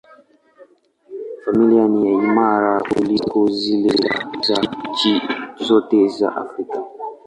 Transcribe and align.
Familia 1.43 1.85
ni 1.93 2.01
imara 2.13 2.79
kuliko 2.89 3.47
zile 3.51 3.99
za 4.47 4.57
nchi 4.61 5.21
zote 5.63 6.07
za 6.07 6.35
Afrika. 6.35 6.83